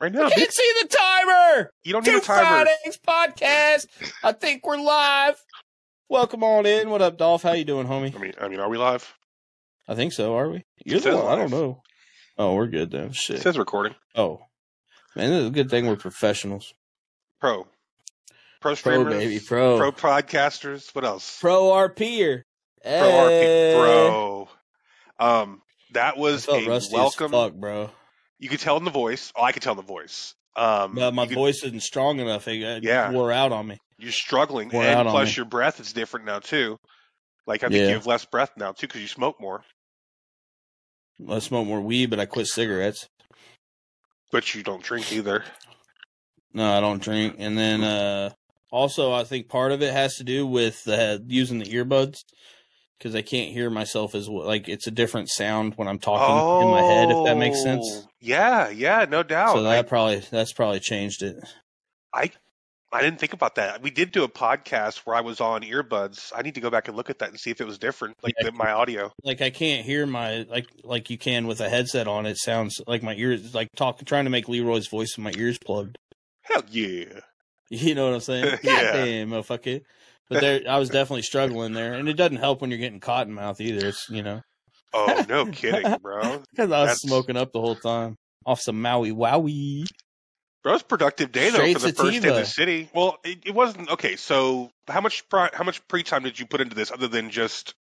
[0.00, 0.12] timer.
[0.12, 1.70] Right now, I can't see the timer.
[1.84, 2.66] you don't need Two a timer.
[2.66, 3.86] Fridays podcast.
[4.22, 5.36] I think we're live.
[6.08, 6.90] Welcome on in.
[6.90, 7.42] What up, Dolph?
[7.42, 8.14] How you doing, homie?
[8.14, 9.12] I mean, I mean, are we live?
[9.88, 10.36] I think so.
[10.36, 10.64] Are we?
[10.84, 11.26] You're It the says one.
[11.32, 11.82] I don't know.
[12.38, 13.06] Oh, we're good then.
[13.06, 13.40] It Shit.
[13.40, 13.94] says recording.
[14.14, 14.40] Oh,
[15.14, 16.74] man, this is a good thing we're professionals.
[17.40, 17.66] Pro, pro
[18.60, 20.94] Pro streamers, baby, pro, pro podcasters.
[20.94, 21.38] What else?
[21.40, 22.42] pro RPer.
[22.82, 23.74] Pro RP, Hey.
[23.76, 24.48] bro.
[25.18, 27.26] Um, that was felt a rusty welcome.
[27.26, 27.90] as fuck, bro.
[28.38, 29.32] You could tell in the voice.
[29.36, 30.34] Oh, I could tell in the voice.
[30.56, 32.48] Um, But my could- voice isn't strong enough.
[32.48, 33.10] It it Yeah.
[33.10, 33.78] wore out on me.
[33.98, 36.78] You're struggling, Wore and plus your breath is different now too.
[37.46, 37.88] Like I think Yeah.
[37.88, 39.64] you have less breath now too because you smoke more,
[41.30, 43.08] I smoke more weed, but I quit cigarettes.
[44.32, 45.44] but you don't drink either.
[46.52, 47.36] No, I don't drink.
[47.38, 48.30] And then uh
[48.72, 52.18] also, I think part of it has to do with uh, using the earbuds
[52.98, 54.44] because I can't hear myself as well.
[54.44, 57.10] Like it's a different sound when I'm talking in my head.
[57.10, 58.06] If that makes sense.
[58.26, 59.54] Yeah, yeah, no doubt.
[59.54, 61.36] so that probably that's probably changed it.
[62.12, 62.30] I,
[62.92, 63.82] I didn't think about that.
[63.82, 66.32] We did do a podcast where I was on earbuds.
[66.34, 68.16] I need to go back and look at that and see if it was different,
[68.22, 68.46] like Yeah.
[68.46, 69.12] the, my audio.
[69.22, 72.26] Like I can't hear my like like you can with a headset on.
[72.26, 75.58] It sounds like my ears like talking trying to make Leroy's voice in my ears
[75.58, 75.96] plugged.
[76.42, 77.04] Hell yeah!
[77.68, 78.58] You know what I'm saying?
[78.62, 78.82] Yeah.
[78.82, 79.82] Goddamn, motherfucker.
[80.28, 83.32] But there, I was definitely struggling there, and it doesn't help when you're getting cotton
[83.34, 83.88] mouth either.
[83.88, 84.40] It's you know
[84.94, 86.42] Oh no, kidding, bro.
[86.50, 89.84] because I was That's- smoking up the whole time off some Maui Wowie.
[90.62, 92.90] Bro, it was a productive day though Straight for the first day in the city.
[92.94, 94.16] Well, it, it wasn't okay.
[94.16, 97.74] So how much how much pre time did you put into this other than just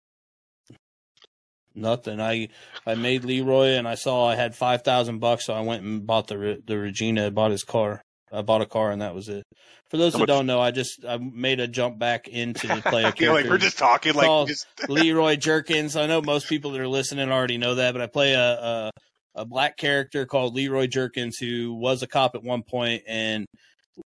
[1.77, 2.21] Nothing.
[2.21, 2.47] I
[2.85, 6.07] I made Leroy, and I saw I had five thousand bucks, so I went and
[6.07, 7.29] bought the the Regina.
[7.31, 8.01] Bought his car.
[8.35, 9.43] I bought a car, and that was it.
[9.89, 12.81] For those How much- don't know, I just I made a jump back into the
[12.81, 15.95] play You're like we're just talking like just Leroy Jerkins.
[15.95, 18.91] I know most people that are listening already know that, but I play a, a
[19.35, 23.45] a black character called Leroy Jerkins who was a cop at one point and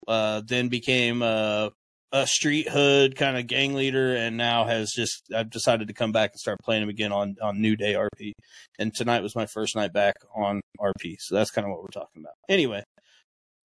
[0.08, 1.72] uh, then became a,
[2.12, 6.12] a street hood kind of gang leader, and now has just I've decided to come
[6.12, 8.32] back and start playing him again on on New Day RP.
[8.80, 11.88] And tonight was my first night back on RP, so that's kind of what we're
[11.88, 12.34] talking about.
[12.50, 12.84] Anyway,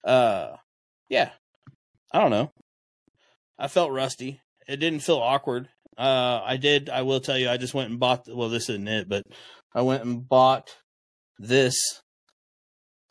[0.04, 0.56] uh,
[1.08, 1.30] yeah,
[2.12, 2.52] I don't know.
[3.58, 4.40] I felt rusty.
[4.66, 5.68] It didn't feel awkward.
[5.96, 6.90] Uh, I did.
[6.90, 7.48] I will tell you.
[7.48, 8.26] I just went and bought.
[8.28, 9.24] Well, this isn't it, but
[9.74, 10.76] I went and bought
[11.38, 11.76] this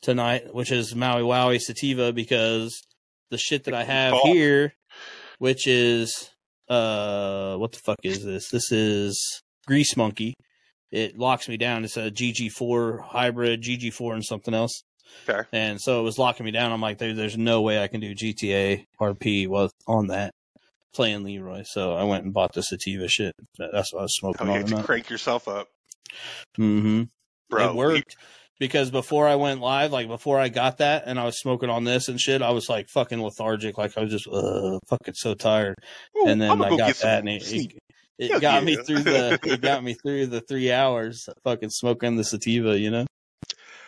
[0.01, 2.81] tonight, which is Maui Wowie Sativa, because
[3.29, 4.33] the shit that I have Ball.
[4.33, 4.73] here,
[5.39, 6.29] which is
[6.69, 8.49] uh, what the fuck is this?
[8.49, 10.33] This is Grease Monkey.
[10.91, 11.83] It locks me down.
[11.83, 14.83] It's a GG4 hybrid, GG4 and something else.
[15.27, 15.47] Okay.
[15.51, 16.71] And so it was locking me down.
[16.71, 20.33] I'm like, there, there's no way I can do GTA RP with on that
[20.93, 21.63] playing Leroy.
[21.65, 23.33] So I went and bought the sativa shit.
[23.57, 25.67] That's what I was smoking oh, you to crank yourself up,
[26.57, 27.03] Mm-hmm.
[27.49, 27.69] bro.
[27.69, 28.15] it worked
[28.59, 31.83] because before I went live, like before I got that, and I was smoking on
[31.83, 33.77] this and shit, I was like fucking lethargic.
[33.77, 35.75] Like I was just uh, fucking so tired.
[36.17, 37.73] Ooh, and then I go got that, and it, it,
[38.19, 42.23] it got me through the it got me through the three hours fucking smoking the
[42.23, 42.77] sativa.
[42.77, 43.05] You know.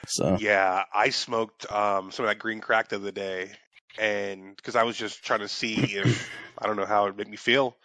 [0.08, 3.52] So Yeah, I smoked um, some of that green crack the other day,
[3.98, 7.28] and because I was just trying to see if I don't know how it made
[7.28, 7.76] me feel.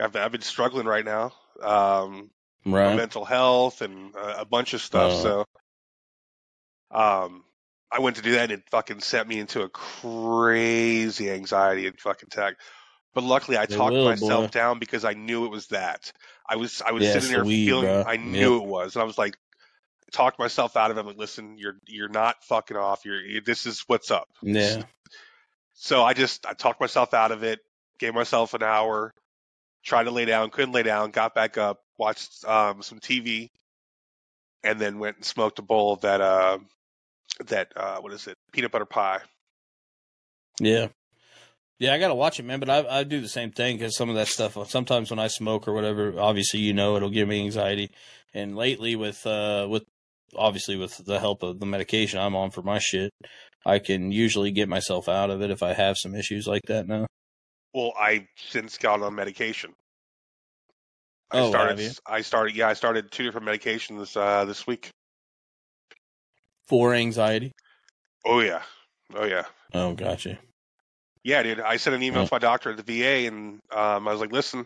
[0.00, 1.32] I've, I've been struggling right now,
[1.62, 2.30] um,
[2.66, 2.96] right.
[2.96, 5.12] mental health and a, a bunch of stuff.
[5.14, 5.22] Oh.
[5.22, 7.44] So, um,
[7.92, 11.98] I went to do that, and it fucking set me into a crazy anxiety and
[11.98, 12.56] fucking tech.
[13.14, 14.48] But luckily, I talked will, myself boy.
[14.48, 16.12] down because I knew it was that.
[16.48, 18.04] I was I was sitting there weed, feeling bro.
[18.04, 19.36] I knew it was, and I was like,
[20.14, 21.00] talked myself out of it.
[21.00, 23.04] I'm like, listen, you're you're not fucking off.
[23.04, 24.28] You're this is what's up.
[24.40, 24.84] Yeah.
[25.74, 27.60] So I just I talked myself out of it,
[27.98, 29.12] gave myself an hour,
[29.84, 33.50] tried to lay down, couldn't lay down, got back up, watched um, some TV,
[34.62, 36.58] and then went and smoked a bowl of that uh
[37.46, 39.20] that uh what is it peanut butter pie.
[40.60, 40.88] Yeah.
[41.80, 42.60] Yeah, I gotta watch it, man.
[42.60, 44.56] But I I do the same thing because some of that stuff.
[44.70, 47.90] Sometimes when I smoke or whatever, obviously you know it'll give me anxiety.
[48.32, 49.84] And lately, with uh with
[50.36, 53.10] obviously with the help of the medication I'm on for my shit,
[53.66, 56.86] I can usually get myself out of it if I have some issues like that
[56.86, 57.06] now.
[57.72, 59.72] Well, I since got on medication.
[61.30, 61.70] I Oh, started.
[61.70, 61.90] have you?
[62.06, 62.54] I started.
[62.56, 64.90] Yeah, I started two different medications uh, this week.
[66.68, 67.52] For anxiety.
[68.24, 68.62] Oh yeah,
[69.14, 69.44] oh yeah,
[69.74, 70.38] Oh, gotcha.
[71.24, 71.60] yeah, dude.
[71.60, 72.28] I sent an email Yeah.
[72.28, 74.64] to my doctor at the VA, and um, I was like, "Listen,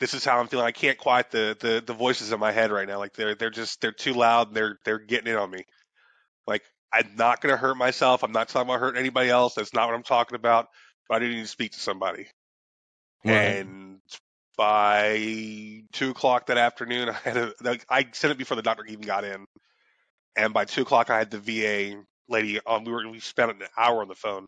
[0.00, 0.66] this is how I'm feeling.
[0.66, 2.98] I can't quiet the, the the voices in my head right now.
[2.98, 4.48] Like they're they're just they're too loud.
[4.48, 5.64] And they're they're getting in on me.
[6.46, 6.62] Like
[6.92, 8.24] I'm not gonna hurt myself.
[8.24, 9.54] I'm not talking about hurting anybody else.
[9.54, 10.68] That's not what I'm talking about.
[11.08, 12.26] But I do need to speak to somebody.
[13.24, 13.66] Right.
[13.66, 14.00] And
[14.56, 18.84] by two o'clock that afternoon, I had a, like, I sent it before the doctor
[18.86, 19.46] even got in.
[20.36, 22.84] and by two o'clock I had the VA lady on.
[22.84, 24.46] We were we spent an hour on the phone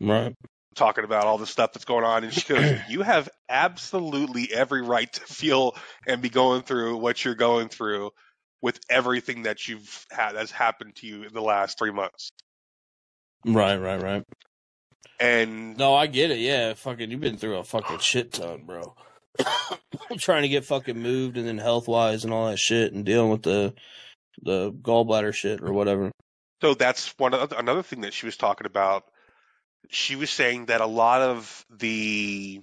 [0.00, 0.34] Right.
[0.74, 4.82] Talking about all the stuff that's going on, and she goes, "You have absolutely every
[4.82, 5.76] right to feel
[6.06, 8.10] and be going through what you're going through
[8.62, 12.30] with everything that you've had that's happened to you in the last three months."
[13.44, 14.24] Right, right, right.
[15.18, 16.38] And No, I get it.
[16.38, 18.94] Yeah, fucking, you've been through a fucking shit ton, bro.
[20.18, 23.30] Trying to get fucking moved, and then health wise and all that shit, and dealing
[23.30, 23.74] with the
[24.42, 26.10] the gallbladder shit or whatever.
[26.62, 29.04] So that's one of, another thing that she was talking about.
[29.88, 32.60] She was saying that a lot of the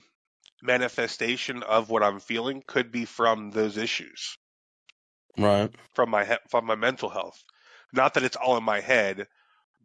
[0.61, 4.37] manifestation of what I'm feeling could be from those issues,
[5.37, 5.71] Right.
[5.93, 7.43] from my he- from my mental health.
[7.93, 9.27] Not that it's all in my head,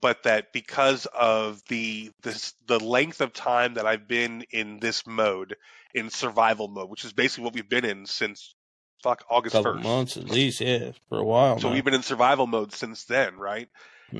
[0.01, 5.07] but that because of the this the length of time that I've been in this
[5.07, 5.57] mode,
[5.95, 8.55] in survival mode, which is basically what we've been in since
[9.03, 9.85] fuck August first.
[9.85, 11.59] months at least, yeah, for a while.
[11.59, 11.75] So now.
[11.75, 13.69] we've been in survival mode since then, right?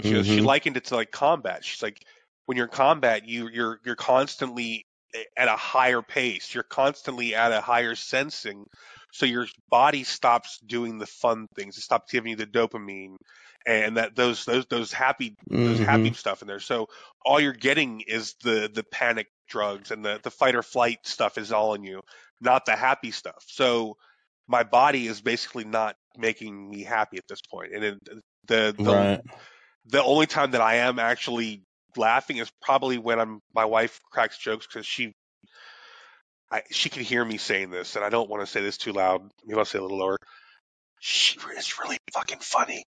[0.03, 0.45] She, goes, she Mhm.
[0.45, 1.65] likened it to like combat.
[1.65, 2.05] She's like,
[2.47, 4.87] when you're in combat, you you're you're constantly
[5.37, 6.55] at a higher pace.
[6.55, 8.67] You're constantly at a higher sensing,
[9.13, 11.77] so your body stops doing the fun things.
[11.77, 13.17] It stops giving you the dopamine
[13.67, 15.81] and that those those those happy those Mhm.
[15.81, 16.61] happy stuff in there.
[16.61, 16.87] So
[17.25, 21.39] all you're getting is the the panic drugs and the the fight or flight stuff
[21.39, 22.01] is all in you,
[22.41, 23.45] not the happy stuff.
[23.47, 23.97] So
[24.49, 27.73] my body is basically not making me happy at this point.
[27.73, 29.21] point, and it, the the right.
[29.87, 31.65] the only time that I am actually
[31.97, 35.13] laughing is probably when I'm my wife cracks jokes because she
[36.51, 38.93] I she can hear me saying this and I don't want to say this too
[38.93, 39.23] loud.
[39.45, 40.19] Maybe I'll say it a little lower.
[41.01, 42.85] She is really fucking funny.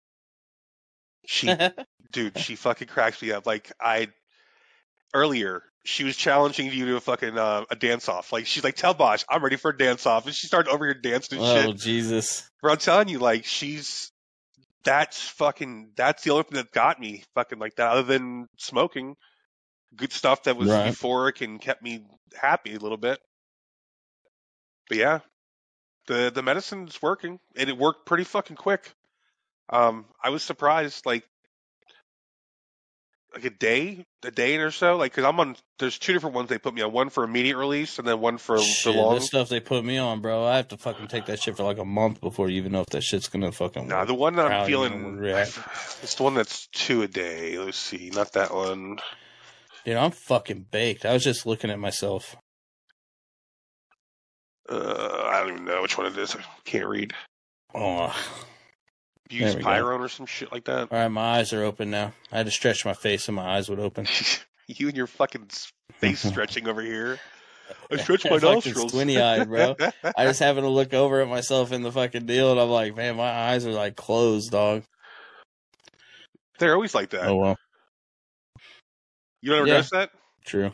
[1.26, 1.54] She
[2.12, 3.46] dude, she fucking cracks me up.
[3.46, 4.08] Like I
[5.14, 8.32] earlier, she was challenging you to a fucking uh, a dance off.
[8.32, 10.84] Like she's like, "Tell Bosch, I'm ready for a dance off," and she started over
[10.84, 11.66] here dancing and shit.
[11.66, 12.48] oh Jesus.
[12.62, 14.10] But I'm telling you, like she's
[14.84, 19.16] that's fucking that's the only thing that got me fucking like that, other than smoking.
[19.96, 20.80] Good stuff that was Right.
[20.80, 22.04] euphoric and kept me
[22.40, 23.20] happy a little bit.
[24.88, 25.20] But yeah,
[26.06, 28.94] the the medicine's working, and it worked pretty fucking quick.
[29.70, 31.24] Um, I was surprised, like
[33.34, 35.56] like a day, a day or so, like because I'm on.
[35.78, 36.92] There's two different ones they put me on.
[36.92, 39.16] One for immediate release, and then one for Shit, the long.
[39.16, 40.44] this stuff they put me on, bro.
[40.44, 42.80] I have to fucking take that shit for like a month before you even know
[42.82, 46.68] if that shit's gonna fucking Nah, the one that I'm feeling, it's the one that's
[46.68, 47.58] two a day.
[47.58, 48.98] Let's see, not that one.
[49.84, 51.04] Dude, I'm fucking baked.
[51.04, 52.36] I was just looking at myself.
[54.68, 56.34] Uh, I don't even know which one it is.
[56.34, 57.12] I can't read.
[57.74, 58.14] Oh,
[59.30, 59.60] Use go.
[59.62, 60.92] Pyron or some shit like that.
[60.92, 62.12] all right, my eyes are open now.
[62.30, 64.06] I had to stretch my face and my eyes would open.
[64.66, 65.48] you and your fucking
[65.94, 67.18] face stretching over here.
[67.90, 68.92] I stretch my nostrils.
[68.92, 69.76] squinty-eyed, bro.
[70.16, 72.94] I just happened to look over at myself in the fucking deal, and I'm like,
[72.94, 74.82] man, my eyes are like closed, dog.
[76.58, 77.24] They're always like that.
[77.26, 77.56] Oh well,
[79.40, 79.74] You don't ever Yeah.
[79.74, 80.10] notice that?
[80.44, 80.72] true.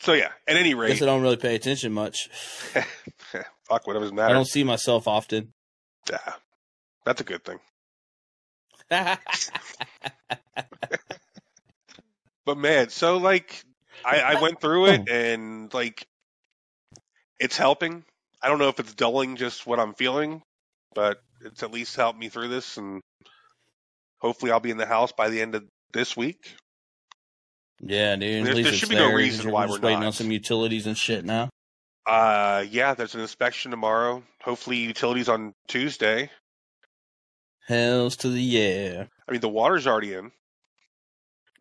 [0.00, 0.28] So yeah.
[0.46, 2.28] At any rate, I I don't really pay attention much.
[3.68, 4.30] fuck whatever's matter.
[4.30, 5.52] I don't see myself often.
[6.10, 6.32] Yeah,
[7.04, 7.58] that's a good thing.
[12.44, 13.62] But man, so like
[14.04, 14.90] I, I went through Oh.
[14.92, 16.06] it and like
[17.38, 18.04] it's helping.
[18.40, 20.40] I don't know if it's dulling just what I'm feeling,
[20.94, 23.02] but it's at least helped me through this and
[24.18, 26.54] hopefully I'll be in the house by the end of this week.
[27.80, 28.46] yeah, dude.
[28.46, 30.06] There- there should be no there, reason 'cause you're why we're waiting not.
[30.06, 31.50] on some utilities and shit now.
[32.08, 34.22] Uh yeah, there's an inspection tomorrow.
[34.42, 36.30] Hopefully utilities on Tuesday.
[37.66, 39.04] Hells to the yeah.
[39.28, 40.32] I mean the water's already in.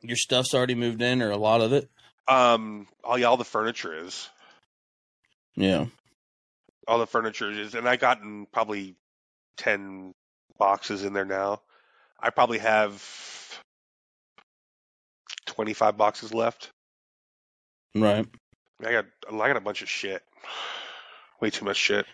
[0.02, 1.90] Your stuff's already moved in, or a lot of it.
[2.30, 4.30] Um all yeah, all the furniture is.
[5.56, 5.88] Yeah.
[6.88, 8.96] All the furniture is and I've gotten probably
[9.58, 10.14] ten
[10.58, 11.62] boxes in there now.
[12.22, 13.04] I probably have
[15.46, 16.70] twenty five boxes left.
[17.94, 18.26] Right.
[18.86, 20.24] I got I got a bunch of shit.
[21.42, 22.06] Way too much shit.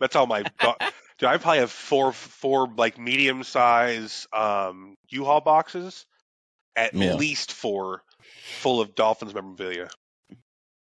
[0.00, 0.50] That's all my do-
[1.18, 1.28] dude.
[1.28, 6.04] I probably have four four like medium size um U-Haul boxes,
[6.76, 7.14] at Yeah.
[7.14, 8.02] least four,
[8.60, 9.88] full of Dolphins memorabilia.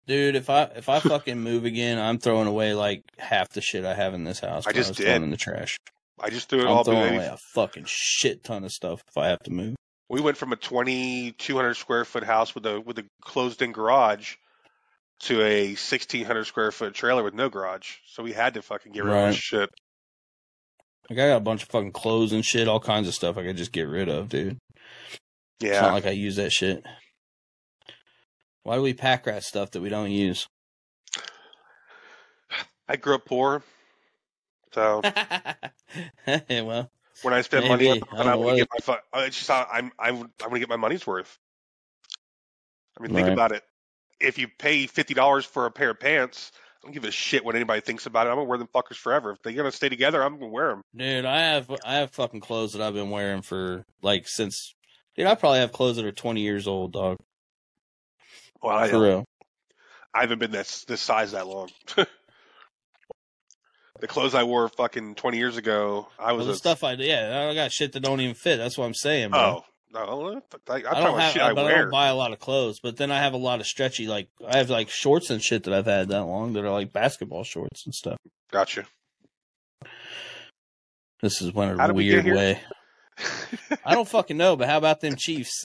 [0.07, 3.85] Dude, if I if I fucking move again, I'm throwing away like half the shit
[3.85, 4.67] I have in this house.
[4.67, 5.23] I when just was throwing did.
[5.25, 5.79] in the trash.
[6.21, 6.85] I just threw it I'm all.
[6.85, 9.77] throwing away a fucking shit ton of stuff if I have to move.
[10.09, 13.63] we went from a twenty two hundred square foot house with a with a closed
[13.63, 14.37] in garage
[15.21, 17.95] to a sixteen hundred square foot trailer with no garage.
[18.07, 19.27] So we had to fucking get rid of Right.
[19.29, 19.71] this shit.
[21.09, 23.45] Like I got a bunch of fucking clothes and shit, all kinds of stuff I
[23.45, 24.59] could just get rid of, dude.
[25.61, 25.71] Yeah.
[25.71, 26.83] It's not like I use that shit.
[28.65, 30.47] Why do we pack rat stuff that we don't use?
[32.89, 33.63] I grew up poor,
[34.73, 35.01] So
[36.51, 36.91] well,
[37.23, 38.03] when I spend money, Maybe.
[38.13, 38.79] on it i'm gonna get my.
[38.95, 41.39] fu- It's just I'm I'm I'm gonna get my money's worth.
[42.99, 43.33] I mean, think Right.
[43.33, 43.63] about it.
[44.21, 46.51] If you pay fifty dollars for a pair of pants,
[46.83, 48.31] I don't give a shit what anybody thinks about it.
[48.31, 49.33] I'm gonna wear them fuckers forever.
[49.33, 50.83] If they're gonna stay together, I'm gonna wear them.
[50.95, 54.75] dude, I have I have fucking clothes that I've been wearing for like since.
[55.17, 57.19] Dude, I probably have clothes that are twenty years old, dog.
[58.63, 59.25] Well, I, For real.
[60.15, 61.69] I haven't been this this size that long.
[61.97, 62.07] the
[64.07, 67.49] clothes I wore fucking twenty years ago, I Well, was the a stuff I yeah,
[67.51, 68.57] I got shit that don't even fit.
[68.57, 69.41] That's what I'm saying, bro.
[69.41, 71.83] oh no, I, I'm I don't have, shit I but I wear.
[71.83, 72.81] don't buy a lot of clothes.
[72.83, 75.65] But then I have a lot of stretchy, like I have like shorts and shit
[75.65, 78.19] that I've had that long that are like basketball shorts and stuff.
[78.51, 78.85] Gotcha.
[81.23, 82.37] This is one a we weird here?
[82.37, 82.61] way.
[83.85, 85.65] I don't fucking know, but how about them Chiefs?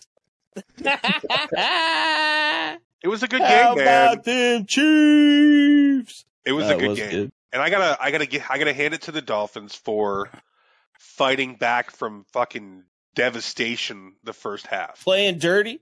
[0.77, 3.63] it was a good game, man.
[3.65, 6.25] How about them Chiefs?
[6.45, 7.11] It was That a good was game.
[7.11, 7.31] good.
[7.53, 10.29] And I gotta, I gotta get, I gotta hand it to the Dolphins for
[10.99, 12.83] fighting back from fucking
[13.15, 15.03] devastation the first half.
[15.03, 15.79] Playing dirty.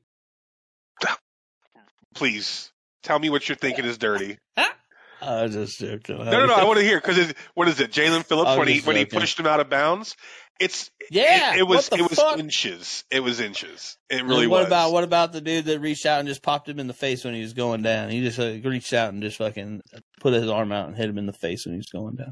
[2.16, 2.72] Please
[3.04, 4.38] tell me what you're thinking is dirty.
[5.22, 6.18] I was just joking.
[6.18, 6.54] No, no, no.
[6.56, 7.92] I want to hear because what is it?
[7.92, 10.16] Jaelan Phillips when he when he pushed him out of bounds.
[10.60, 12.38] It's Yeah, It, it was it was fuck?
[12.40, 13.04] inches.
[13.12, 13.98] It was inches.
[14.10, 14.68] It And really what was.
[14.68, 17.24] about what about the dude that reached out and just popped him in the face
[17.24, 18.10] when he was going down?
[18.10, 19.82] He just uh, reached out and just fucking
[20.20, 22.32] put his arm out and hit him in the face when he was going down.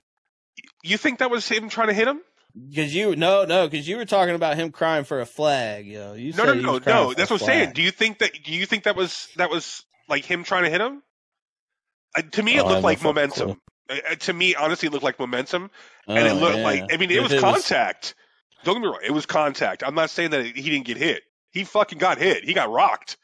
[0.84, 2.22] you think that was him trying to hit him?
[2.70, 5.86] Because you no no because you were talking about him crying for a flag.
[5.86, 7.14] Yo, you No, said no, no, no.
[7.14, 7.74] That's what I'm saying.
[7.74, 8.32] Do you think that?
[8.44, 11.04] Do you think that was that was like him trying to hit him?
[12.16, 13.62] Uh, to me, it Oh, I looked like momentum.
[13.90, 15.70] Uh, uh, to me, honestly, it looked like momentum,
[16.08, 16.64] and it Oh, looked yeah.
[16.64, 16.94] like.
[16.94, 18.16] I mean, it If was contact.
[18.64, 19.00] Don't get me wrong.
[19.06, 19.84] It was contact.
[19.84, 21.24] I'm not saying that he didn't get hit.
[21.52, 22.44] He fucking got hit.
[22.44, 23.18] He got rocked.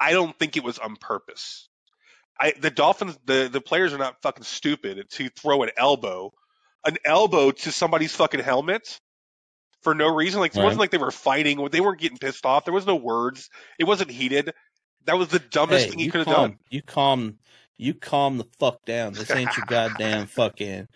[0.00, 1.68] I don't think it was on purpose.
[2.40, 6.32] I the Dolphins, the the players are not fucking stupid to throw an elbow,
[6.88, 8.98] an elbow to somebody's fucking helmet
[9.82, 10.40] for no reason.
[10.40, 10.64] Like it Right.
[10.64, 11.68] wasn't like they were fighting.
[11.70, 12.64] They weren't getting pissed off.
[12.64, 13.48] There was no words.
[13.78, 14.52] It wasn't heated.
[15.04, 16.58] That was the dumbest Hey, thing he you could have done.
[16.70, 17.38] You calm,
[17.76, 19.12] you calm the fuck down.
[19.12, 20.86] This ain't your goddamn fucking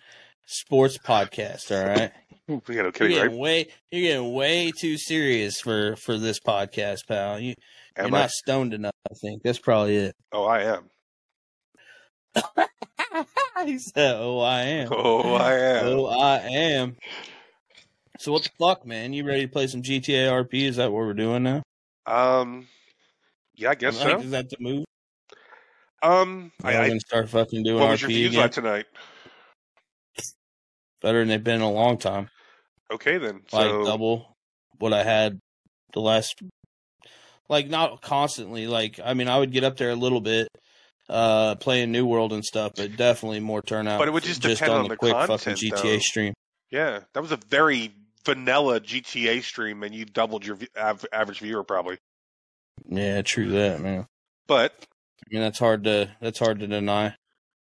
[0.45, 1.71] sports podcast.
[1.71, 2.11] All right.
[2.49, 3.31] You know, You're getting right?
[3.31, 7.39] way you're getting way too serious for for this podcast, pal.
[7.39, 7.53] You
[7.97, 8.09] you're I?
[8.09, 8.91] not stoned enough.
[9.09, 10.15] I think that's probably it.
[10.33, 10.89] Oh, I am.
[13.67, 14.89] he said, "Oh, I am.
[14.91, 15.85] Oh, I am.
[15.85, 16.97] Oh, I am."
[18.19, 19.13] So what the fuck, man?
[19.13, 20.67] You ready to play some GTA RP?
[20.67, 21.63] Is that what we're doing now?
[22.05, 22.67] Um,
[23.55, 24.19] yeah, I guess Like, so.
[24.19, 24.85] Is that the move?
[26.01, 28.49] Um, I, I, gonna start fucking doing what was RP your views again?
[28.49, 28.85] tonight?
[31.01, 32.29] Better than they've been in a long time.
[32.91, 33.41] Okay, then.
[33.51, 34.35] Like So, double
[34.79, 35.39] what I had
[35.93, 36.41] the last.
[37.49, 38.67] Like not constantly.
[38.67, 40.47] Like I mean, I would get up there a little bit,
[41.09, 43.99] uh, playing New World and stuff, but definitely more turnout.
[43.99, 45.97] But it would just depend on, on the, the quick fucking GTA though.
[45.99, 46.33] stream.
[46.71, 47.93] yeah, that was a very
[48.25, 51.97] vanilla GTA stream, and you doubled your av- average viewer probably.
[52.85, 54.07] Yeah, true that, man.
[54.47, 57.15] But I mean, that's hard to that's hard to deny.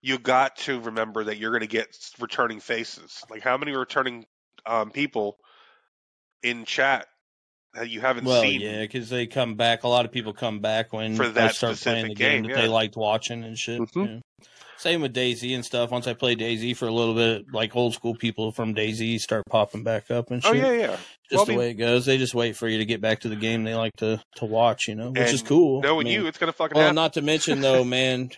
[0.02, 3.22] you got to remember that you're going to get returning faces.
[3.30, 4.26] Like how many returning
[4.64, 5.38] um, people
[6.42, 7.06] in chat
[7.82, 8.60] you haven't Well, seen?
[8.60, 9.82] yeah, because they come back.
[9.84, 12.50] A lot of people come back when For I that start playing the game, game,
[12.52, 13.80] that they liked watching and shit.
[13.80, 14.06] Mhm.
[14.06, 14.46] yeah.
[14.78, 15.90] Same with DayZ and stuff.
[15.90, 19.42] Once I play DayZ for a little bit, like old school people from DayZ start
[19.48, 20.52] popping back up and shit.
[20.52, 20.86] Oh yeah, yeah.
[20.88, 22.04] Just Well, I the mean- way it goes.
[22.04, 24.44] They just wait for you to get back to the game they like to to
[24.44, 25.80] watch, you know, which is cool.
[25.80, 26.94] Knowing I mean, you, it's going to fucking Well, happen.
[26.96, 28.30] not to mention though, man,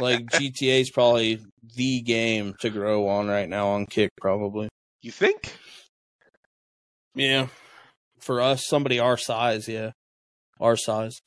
[0.00, 1.40] like GTA is probably
[1.76, 4.68] the game to grow on right now on Kick, probably.
[5.02, 5.52] you think?
[7.14, 7.48] Yeah,
[8.22, 9.90] for us, somebody our size, yeah,
[10.60, 11.20] our size.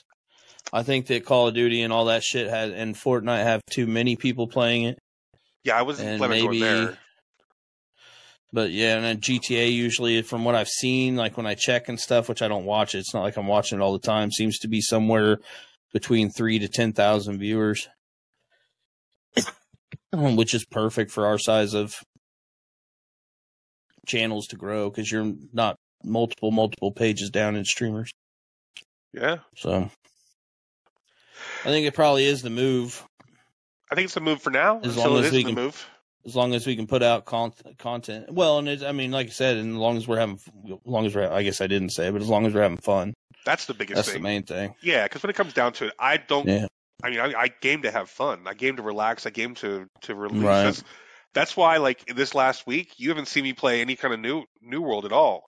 [0.72, 3.86] I think that Call of Duty and all that shit had and Fortnite have too
[3.86, 5.00] many people playing it,
[5.64, 6.60] Yeah, I wasn't and planning on maybe.
[6.60, 6.98] there.
[8.52, 12.00] But yeah, and then GTA usually, from what I've seen, like when I check and
[12.00, 14.32] stuff, which I don't watch, it, it's not like I'm watching it all the time.
[14.32, 15.40] Seems to be somewhere
[15.92, 17.88] between three to ten thousand viewers,
[20.14, 21.96] which is perfect for our size of
[24.06, 28.12] channels to grow because you're not multiple multiple pages down in streamers.
[29.14, 29.90] Yeah, So
[31.62, 33.04] I think it probably is the move
[33.92, 34.80] I think it's the move for now.
[34.82, 35.88] As long as we can- move.
[36.26, 38.32] as long as we can put out con- content.
[38.32, 40.80] Well, and it's, I mean, like I said, and as long as we're having, as
[40.86, 43.14] long as we're, I guess I didn't say, but as long as we're having fun,
[43.46, 44.22] That's the biggest that's thing.
[44.22, 44.74] the main thing.
[44.82, 46.48] Yeah, because when it comes down to it, I don't.
[46.48, 46.66] Yeah.
[47.04, 48.48] I mean, I, I game to have fun.
[48.48, 49.28] I game to relax.
[49.28, 50.42] I game to to release.
[50.42, 50.64] Right.
[50.64, 50.84] That's,
[51.34, 54.46] that's why, like this last week, you haven't seen me play any kind of new
[54.62, 55.44] new world at all.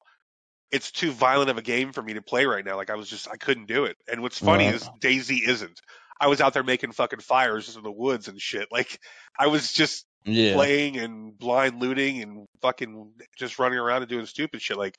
[0.72, 2.76] It's too violent of a game for me to play right now.
[2.76, 3.96] Like I was just, I couldn't do it.
[4.12, 4.76] And what's funny Right.
[4.76, 5.80] is DayZ isn't.
[6.20, 8.68] I was out there making fucking fires in the woods and shit.
[8.72, 9.00] Like
[9.38, 10.54] I was just Yeah.
[10.54, 14.78] playing and blind looting and fucking just running around and doing stupid shit.
[14.78, 14.96] Like,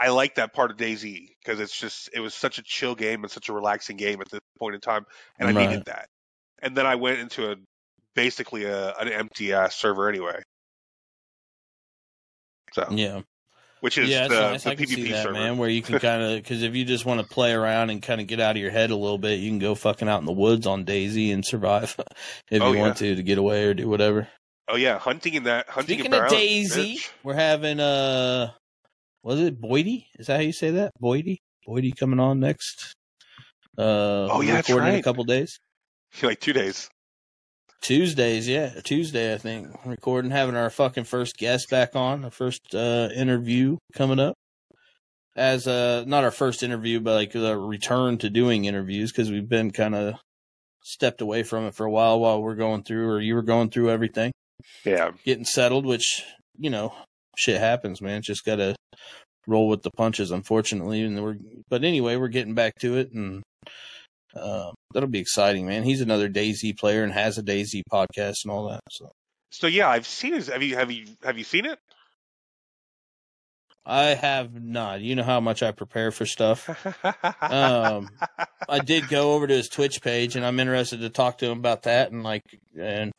[0.00, 3.24] I like that part of DayZ because it's just it was such a chill game
[3.24, 5.04] and such a relaxing game at this point in time,
[5.38, 6.06] and I needed that.
[6.60, 7.56] And then I went into a
[8.14, 10.42] basically a, an empty ass server anyway.
[12.74, 13.22] So, Yeah.
[13.86, 14.64] Which is yeah, the, nice.
[14.64, 15.34] the I can PvP see that, server.
[15.34, 15.58] man.
[15.58, 18.20] Where you can kind of because if you just want to play around and kind
[18.20, 20.26] of get out of your head a little bit, you can go fucking out in
[20.26, 21.94] the woods on DayZ and survive
[22.50, 24.26] if Oh, you want to to get away or do whatever.
[24.66, 27.10] Oh yeah, hunting in that hunting Speaking of DayZ, bitch.
[27.22, 28.50] we're having uh,
[29.22, 30.06] was it Boydie?
[30.18, 30.90] Is that how you say that?
[31.00, 31.36] Boydie,
[31.68, 32.92] Boydie coming on next.
[33.78, 35.60] Uh, Oh, yeah, recording in a couple days.
[36.24, 36.88] like two days.
[37.80, 39.68] Tuesdays, yeah, Tuesday I think.
[39.84, 44.34] Recording, having our fucking first guest back on, our first uh interview coming up.
[45.36, 49.48] As uh not our first interview, but like a return to doing interviews because we've
[49.48, 50.14] been kind of
[50.82, 53.70] stepped away from it for a while while we're going through, or you were going
[53.70, 54.32] through everything,
[54.84, 55.86] Yeah, getting settled.
[55.86, 56.24] Which
[56.58, 56.94] you know,
[57.36, 58.22] shit happens, man.
[58.22, 58.74] Just gotta
[59.46, 61.02] roll with the punches, unfortunately.
[61.02, 61.36] And we're,
[61.68, 63.42] but anyway, we're getting back to it, and
[64.34, 65.84] uh, that'll be exciting, man.
[65.84, 68.80] He's another DayZ player and has a DayZ podcast and all that.
[68.90, 69.10] So.
[69.50, 70.48] So yeah, I've seen his.
[70.48, 71.78] Have you have you have you seen it?
[73.86, 75.00] I have not.
[75.00, 76.68] You know how much I prepare for stuff.
[77.40, 78.10] Um,
[78.68, 81.58] I did go over to his Twitch page, and I'm interested to talk to him
[81.58, 82.42] about that, and like,
[82.78, 83.12] and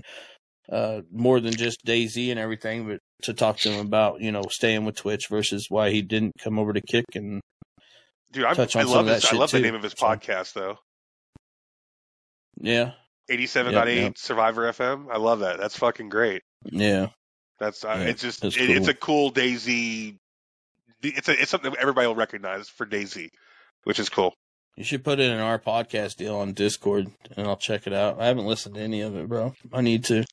[0.69, 4.43] uh, more than just DayZ and everything, but to talk to him about you know
[4.49, 7.39] staying with Twitch versus why he didn't come over to Kick and
[8.31, 9.31] Dude, I'm, touch I on some love this.
[9.31, 10.77] I love the name of his podcast though.
[12.59, 12.91] Yeah,
[13.29, 14.17] 87.8 yep.
[14.17, 15.07] Survivor FM.
[15.11, 15.59] I love that.
[15.59, 16.43] That's fucking great.
[16.63, 17.07] yeah,
[17.59, 20.17] That's uh, Yeah, it's just it, it's a cool DayZ.
[21.03, 23.29] It's a it's something everybody will recognize for DayZ,
[23.83, 24.33] which is cool.
[24.75, 28.19] you should put it in our podcast deal on Discord, and I'll check it out.
[28.19, 29.53] I haven't listened to any of it, bro.
[29.71, 30.25] I need to.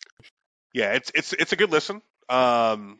[0.73, 1.97] Yeah, it's it's it's a good listen.
[2.29, 2.99] Um,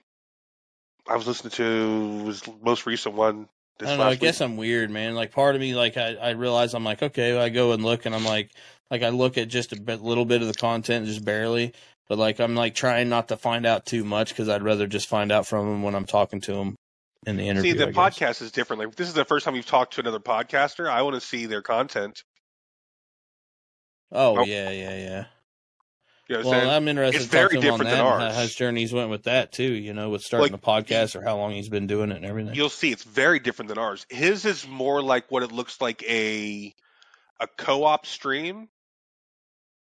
[1.09, 3.49] I was listening to his most recent one.
[3.79, 4.05] This I don't know.
[4.05, 4.49] I last guess week.
[4.49, 5.15] I'm weird, man.
[5.15, 8.07] Like part of me, like I, I realize I'm like, okay, I go and look,
[8.07, 8.51] and I'm like,
[8.91, 11.73] like I look at just a bit, little bit of the content, just barely,
[12.09, 15.09] but like I'm like trying not to find out too much because I'd rather just
[15.09, 16.77] find out from him when I'm talking to him
[17.27, 17.73] in the interview.
[17.73, 18.81] See, the podcast is different.
[18.83, 20.89] Like this is the first time you've talked to another podcaster.
[20.89, 22.23] I want to see their content.
[24.13, 24.47] Oh Nope.
[24.47, 25.25] yeah, yeah, yeah.
[26.29, 26.71] You know Well, saying?
[26.71, 28.39] I'm interested It's to talk very to him on different that than and how ours.
[28.39, 29.73] his journeys went with that too.
[29.73, 32.25] You know, with starting Like, a podcast or how long he's been doing it and
[32.25, 32.55] everything.
[32.55, 34.07] You'll see, it's very different than ours.
[34.09, 36.75] His is more like what it looks like a
[37.41, 38.69] a co-op stream.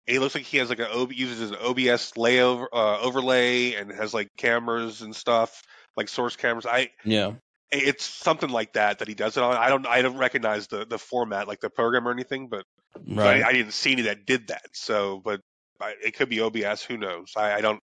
[0.06, 3.92] It looks like he has like a OB, uses an OBS layover uh, overlay and
[3.92, 5.62] has like cameras and stuff,
[5.96, 6.66] like source cameras.
[6.66, 7.34] I Yeah,
[7.70, 9.56] it's something like that that he does it on.
[9.56, 13.16] I don't I don't recognize the the format like the program or anything, but but
[13.16, 13.42] right.
[13.42, 14.66] I, I didn't see any that did that.
[14.72, 15.40] So, but
[15.80, 16.82] I, it could be OBS.
[16.82, 17.32] Who knows?
[17.36, 17.80] I, I don't.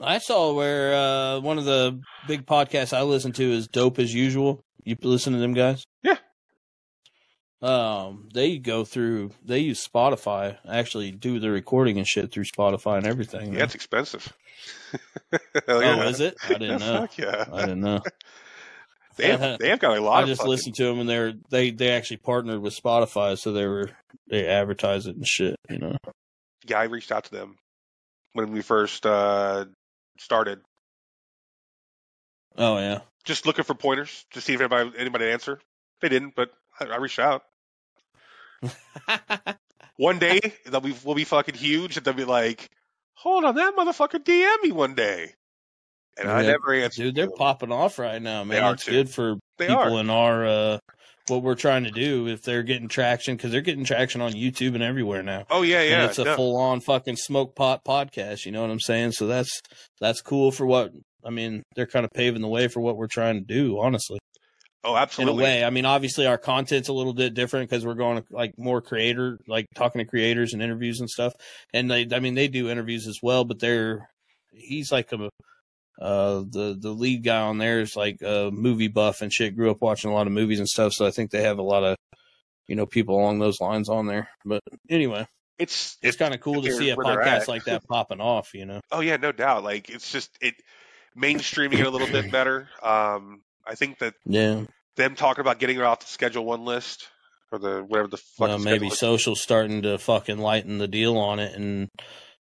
[0.00, 4.14] I saw where uh, one of the big podcasts I listen to is Dope as
[4.14, 4.62] Usual.
[4.84, 5.84] You listen to them guys?
[6.02, 6.18] Yeah.
[7.60, 9.32] Um, they go through.
[9.44, 10.58] They use Spotify.
[10.68, 13.52] Actually, do the recording and shit through Spotify and everything.
[13.54, 14.32] Yeah, it's expensive.
[15.68, 16.36] oh, is it?
[16.44, 17.00] I didn't Yeah, know.
[17.00, 17.44] Fuck yeah.
[17.52, 18.02] I didn't know.
[19.16, 21.32] They have, they have got a lot I just fucking- listened to them, and they're
[21.50, 23.90] they they actually partnered with Spotify, so they were
[24.28, 25.56] they advertise it and shit.
[25.68, 25.96] You know.
[26.68, 27.56] Yeah, I reached out to them
[28.34, 29.64] when we first uh,
[30.20, 30.60] started,
[32.56, 33.00] Oh yeah.
[33.24, 35.58] just looking for pointers to see if anybody anybody answer.
[36.00, 37.42] They didn't, but I, I reached out.
[39.96, 42.68] One day they'll be we'll be fucking huge, and they'll be like,
[43.14, 45.34] "Hold on, that motherfucker DM me one day,"
[46.16, 46.48] and I Yeah.
[46.52, 47.02] never answered.
[47.02, 47.34] Dude, they're them.
[47.36, 48.74] popping off right now, man.
[48.74, 48.92] It's too.
[48.92, 50.00] good for They people are.
[50.00, 50.78] in our uh
[51.26, 54.74] what we're trying to do if they're getting traction because they're getting traction on YouTube
[54.74, 55.44] and everywhere now.
[55.50, 55.94] Oh yeah, yeah.
[56.02, 56.36] and it's a no.
[56.36, 58.46] full on fucking smoke pot podcast.
[58.46, 59.12] You know what I'm saying?
[59.12, 59.60] So that's
[60.00, 60.92] that's cool for what
[61.24, 61.64] I mean.
[61.74, 63.80] They're kind of paving the way for what we're trying to do.
[63.80, 64.20] Honestly,
[64.88, 65.42] oh, in absolutely.
[65.42, 65.64] a way.
[65.64, 68.80] I mean, obviously our content's a little bit different because we're going to like more
[68.80, 71.34] creator, like talking to creators and interviews and stuff.
[71.72, 74.08] And they, I mean, they do interviews as well, but they're
[74.52, 75.30] he's like a
[76.00, 79.70] uh the the lead guy on there is like a movie buff and shit grew
[79.70, 81.82] up watching a lot of movies and stuff so i think they have a lot
[81.82, 81.96] of
[82.68, 85.26] you know people along those lines on there but anyway
[85.58, 88.80] It's it's kind of cool to see a podcast like that popping off you know
[88.90, 89.64] Oh yeah, no doubt.
[89.64, 90.54] Like it's just it
[91.16, 92.68] mainstreaming it a little bit better.
[92.82, 94.64] Um, I think that yeah
[94.98, 97.08] them talking about getting it off the Schedule One list
[97.50, 98.50] or the whatever the fuck.
[98.50, 101.88] uh, maybe social's starting to fucking lighten the deal on it and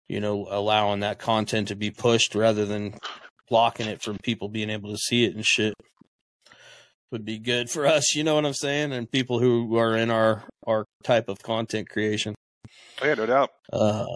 [0.08, 2.94] you know allowing that content to be pushed rather than
[3.48, 5.74] blocking it from people being able to see it and shit
[7.10, 10.10] would be good for us you know what i'm saying and people who are in
[10.10, 12.34] our our type of content creation
[13.02, 13.50] Oh yeah, no doubt.
[13.72, 14.06] Uh,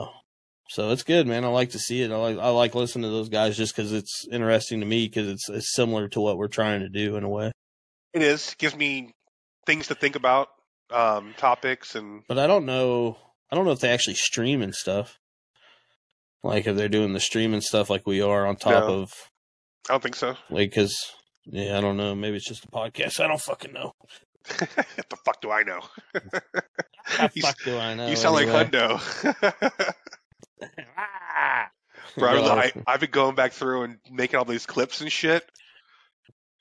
[0.71, 1.45] So it's good, man.
[1.45, 2.11] I like to see it.
[2.13, 5.29] I like I like listening to those guys just because it's interesting to me because
[5.29, 7.51] it's, it's similar to what we're trying to do in a way.
[8.17, 9.13] It is gives me
[9.67, 10.49] things to think about,
[10.91, 13.19] um, topics, and But I don't know.
[13.53, 15.19] I don't know if they actually stream and stuff.
[16.43, 19.01] Like if they're doing the streaming stuff like we are on top No.
[19.03, 19.13] of
[19.89, 20.35] I don't think so.
[20.49, 20.97] like because
[21.45, 23.93] yeah I don't know maybe it's just a podcast I don't fucking know.
[23.99, 24.59] what
[25.11, 25.81] the fuck do I know?
[27.35, 28.09] You, fuck do I know?
[28.09, 28.53] you sound anyway?
[28.53, 29.95] like Hundo.
[32.19, 35.45] Bro, I, I've been going back through and making all these clips and shit.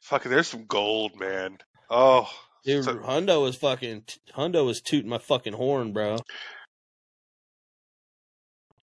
[0.06, 1.58] Fucking, there's some gold, man.
[1.90, 2.30] Oh,
[2.64, 4.04] Dude, so- Hundo was fucking
[4.36, 6.18] Hundo was tooting my fucking horn, bro.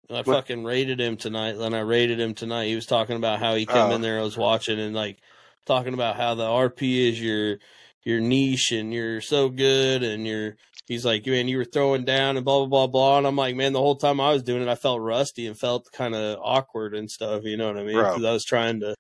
[0.10, 1.54] I What- fucking rated him tonight.
[1.54, 3.96] Then I rated him tonight, he was talking about how he came Oh.
[3.96, 4.20] in there.
[4.20, 5.18] I was watching and like
[5.66, 7.58] talking about how the RP is your
[8.04, 10.56] your niche and you're so good and you're.
[10.86, 13.18] He's like, man, you were throwing down and blah blah blah blah.
[13.18, 15.60] And I'm like, man, the whole time I was doing it, I felt rusty and
[15.60, 17.44] felt kind of awkward and stuff.
[17.44, 17.98] You know what I mean?
[17.98, 18.96] Because I was trying to.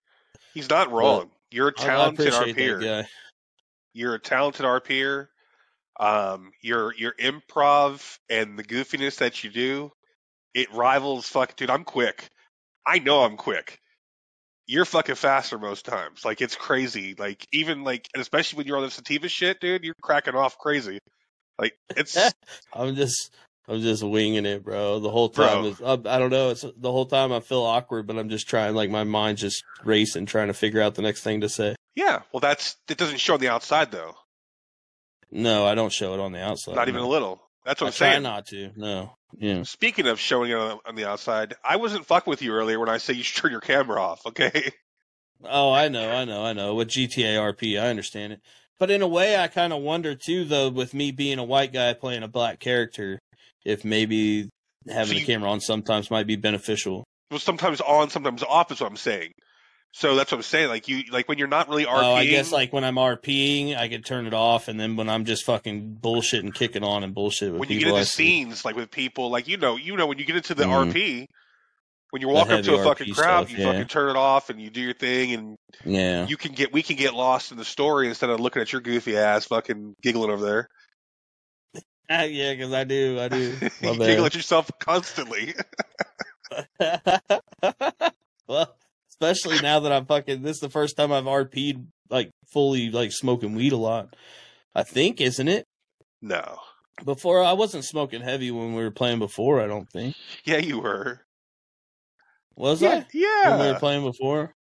[0.54, 1.32] he's not wrong.
[1.52, 2.82] You're a talented RPer.
[3.94, 5.28] You're a talented RPer.
[6.00, 9.92] Um, your your improv and the goofiness that you do,
[10.54, 12.28] it rivals fuck dude, I'm quick.
[12.86, 13.80] I know I'm quick.
[14.68, 16.24] You're fucking faster most times.
[16.24, 17.16] Like it's crazy.
[17.18, 20.58] Like even like and especially when you're on the sativa shit, dude, you're cracking off
[20.60, 21.00] crazy.
[21.58, 22.16] Like it's
[22.74, 23.34] I'm just
[23.68, 25.00] I'm just winging it, bro.
[25.00, 26.52] The whole time is I, I don't know.
[26.52, 28.76] It's the whole time I feel awkward, but I'm just trying.
[28.76, 31.76] Like my mind's just racing, trying to figure out the next thing to say.
[31.96, 34.16] yeah, well that's it doesn't show on the outside though.
[35.32, 36.76] No, I don't show it on the outside.
[36.76, 37.42] Not even a little.
[37.66, 38.24] That's what I I'm try saying.
[38.24, 38.72] not to.
[38.78, 39.12] No.
[39.38, 39.64] Yeah.
[39.64, 42.88] Speaking of showing it on, on the outside, I wasn't fucking with you earlier when
[42.88, 44.72] I say you should turn your camera off, okay?
[45.44, 46.76] Oh, I know, I know, I know.
[46.76, 48.42] With GTA RP, I understand it.
[48.80, 51.74] But in a way, I kind of wonder too, though, with me being a white
[51.74, 53.20] guy playing a black character,
[53.68, 54.50] if maybe
[54.90, 57.04] having So the you- camera on sometimes might be beneficial.
[57.30, 59.32] Well, sometimes on, sometimes off is what I'm saying.
[59.94, 60.68] So that's what I'm saying.
[60.70, 62.04] Like you, like when you're not really RPing.
[62.04, 65.10] Oh, I guess like when I'm RPing, I could turn it off, and then when
[65.10, 68.64] I'm just fucking bullshit and kicking on and bullshit with when you get into scenes,
[68.64, 70.92] like with people, like you know, you know, when you get into the Mhm.
[70.94, 71.26] RP,
[72.12, 73.72] when you walk up to a fucking RP crowd, stuff, you yeah.
[73.72, 76.84] fucking turn it off and you do your thing, and yeah, you can get, we
[76.84, 80.30] can get lost in the story instead of looking at your goofy ass fucking giggling
[80.30, 80.68] over there.
[82.10, 83.58] Ah, yeah, because I do, I do.
[83.82, 84.26] You giggle bad.
[84.28, 85.54] at yourself constantly.
[88.48, 88.76] well,
[89.10, 90.42] especially now that I'm fucking.
[90.42, 94.16] This is the first time I've RP'd like fully, like smoking weed a lot.
[94.74, 95.66] I think, isn't it?
[96.22, 96.58] no.
[97.06, 99.62] Before I wasn't smoking heavy when we were playing before.
[99.62, 100.16] I don't think
[100.46, 101.22] Yeah, you were.
[102.56, 103.50] was Yeah, I Yeah.
[103.58, 104.56] when we were playing before.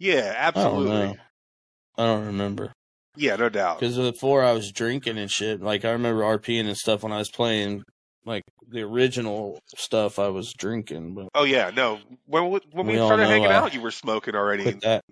[0.00, 0.92] yeah, I don't absolutely.
[0.92, 1.16] know.
[1.98, 2.72] I don't remember.
[3.16, 3.80] Yeah, no doubt.
[3.80, 5.60] Because before I was drinking and shit.
[5.62, 7.82] Like I remember RPing and stuff when I was playing
[8.24, 10.18] like the original stuff.
[10.18, 11.98] I was drinking, but Oh yeah, no.
[12.26, 14.70] When we- when we, We started hanging uh, out, you were smoking already.
[14.82, 15.02] that.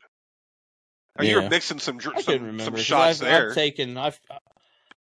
[1.18, 3.48] Oh, You were mixing some dr- some, remember some shots I've, there.
[3.50, 4.18] I've taken I've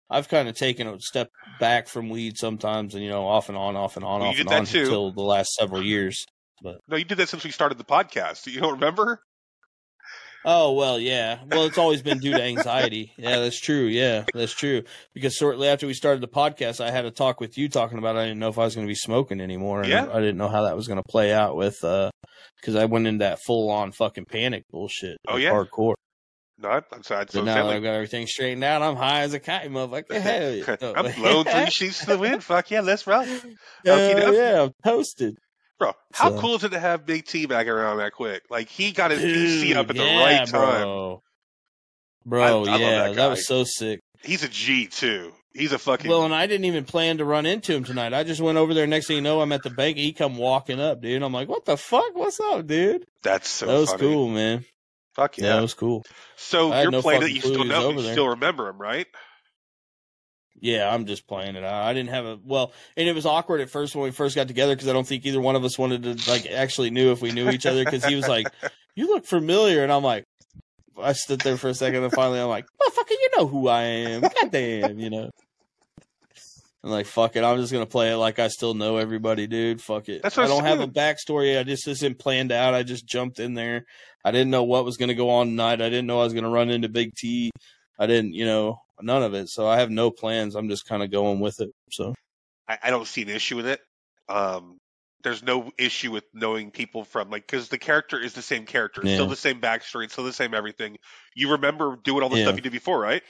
[0.09, 3.57] I've kind of taken a step back from weed sometimes, and you know, off and
[3.57, 4.81] on, off and on, Well, off and on too.
[4.81, 6.23] until the last several years.
[6.61, 8.45] But no, you did that since we started the podcast.
[8.45, 9.21] You don't remember?
[10.45, 11.39] Oh well, yeah.
[11.49, 13.13] Well, it's always been due to anxiety.
[13.17, 13.85] Yeah, that's true.
[13.85, 14.83] Yeah, that's true.
[15.13, 18.17] Because shortly after we started the podcast, I had a talk with you talking about
[18.17, 19.81] I didn't know if I was going to be smoking anymore.
[19.81, 20.09] And Yeah.
[20.11, 22.11] I didn't know how that was going to play out with uh
[22.59, 25.17] because I went into that full on fucking panic bullshit.
[25.27, 25.51] Oh, yeah.
[25.51, 25.93] hardcore.
[26.59, 27.25] No, I'm sorry.
[27.29, 30.13] So now I've got everything straightened out, I'm high as a kite, motherfucker.
[30.21, 30.75] Hell yeah.
[30.95, 32.43] I'm blowing three sheets to the wind.
[32.43, 33.39] Fuck yeah, let's roll, Hell
[33.87, 34.35] Okey-doke.
[34.35, 35.37] yeah, I'm toasted.
[35.79, 35.93] Bro.
[36.13, 38.43] How So- cool is it to have Big T back around that quick?
[38.49, 40.81] Like he got his PC up at the right time.
[40.83, 41.21] Bro,
[42.25, 43.99] bro I- I yeah, that that, was so sick.
[44.23, 45.33] He's a G too.
[45.53, 46.09] He's a fucking.
[46.09, 48.11] Well, and I didn't even plan to run into him tonight.
[48.13, 48.87] I just went over there.
[48.87, 49.97] Next thing you know, I'm at the bank.
[49.97, 51.21] He come walking up, dude.
[51.21, 52.15] I'm like, what the fuck?
[52.15, 53.05] What's up, dude?
[53.21, 54.01] that's so that was funny.
[54.01, 54.65] cool, man.
[55.13, 55.55] Fuck Yeah, yeah.
[55.57, 56.03] that was cool.
[56.37, 57.25] so I had you're no playing it.
[57.25, 57.91] fucking You still know.
[57.91, 59.05] You still remember him, right?
[60.63, 61.63] Yeah, I'm just playing it.
[61.65, 64.47] I didn't have a well, and it was awkward at first when we first got
[64.47, 67.21] together because I don't think either one of us wanted to like actually knew if
[67.21, 68.47] we knew each other because he was like,
[68.95, 70.23] "You look familiar," and I'm like,
[70.97, 73.81] I stood there for a second and finally I'm like, "Motherfucker, you know who I
[73.81, 74.21] am?
[74.21, 75.31] Goddamn, you know."
[76.81, 77.43] I'm like, fuck it.
[77.43, 79.81] I'm just gonna play it like I still know everybody, dude.
[79.81, 80.21] Fuck it.
[80.23, 81.59] I don't have a backstory.
[81.59, 82.73] I just isn't planned out.
[82.73, 83.85] I just jumped in there.
[84.23, 85.81] I didn't know what was gonna go on tonight.
[85.81, 87.51] I didn't know I was gonna run into Big T.
[87.99, 89.49] I didn't, you know, none of it.
[89.49, 90.55] So I have no plans.
[90.55, 91.71] I'm just kind of going with it.
[91.91, 92.13] So
[92.67, 93.81] I, I don't see an issue with it.
[94.29, 94.77] Um,
[95.23, 99.01] there's no issue with knowing people from like because the character is the same character,
[99.01, 100.97] it's still the same backstory, still the same everything.
[101.33, 102.43] You remember doing all the Yeah.
[102.43, 103.23] stuff you did before, right?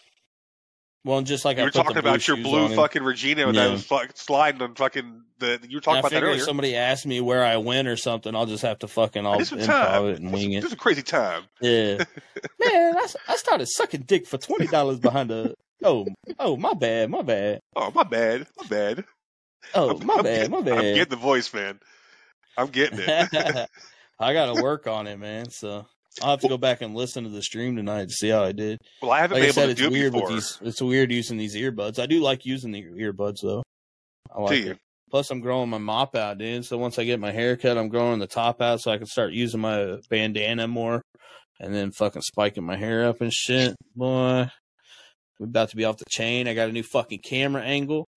[1.05, 2.77] Well, just like You I were put the talking about your blue on him.
[2.77, 3.71] fucking Regina that Yeah.
[3.71, 5.59] was fucking sliding on fucking the.
[5.67, 8.33] You were talking about that figure if somebody asked me where I went or something,
[8.35, 10.05] I'll just have to fucking I'll improv time.
[10.07, 10.63] it and wing This it.
[10.65, 11.43] was a crazy time.
[11.59, 11.97] Yeah,
[12.59, 15.55] man, I, I started sucking dick for twenty dollars behind a.
[15.83, 16.07] Oh,
[16.39, 17.59] oh, my bad, my bad.
[17.75, 19.03] Oh my bad, my bad.
[19.75, 20.95] Oh, I'm- my I'm bad, get- my I'm bad.
[20.95, 21.79] getting the voice, man.
[22.57, 23.29] I'm getting it.
[24.19, 25.49] I got to work on it, man.
[25.49, 25.85] So
[26.21, 28.51] I'll have to go back and listen to the stream tonight to see how I
[28.51, 28.79] did.
[29.01, 30.27] well, I haven't Like I been able said, to it's do weird before.
[30.31, 30.59] with these.
[30.61, 31.97] It's weird using these earbuds.
[31.99, 33.63] I do like using the earbuds though.
[34.31, 34.71] I Do like you?
[34.71, 34.77] it.
[35.09, 36.65] Plus, I'm growing my mop out, dude.
[36.65, 39.31] So once I get my haircut, I'm growing the top out so I can start
[39.33, 41.03] using my bandana more,
[41.59, 43.75] and then fucking spiking my hair up and shit.
[43.95, 44.49] Boy,
[45.39, 46.47] we're about to be off the chain.
[46.47, 48.07] I got a new fucking camera angle.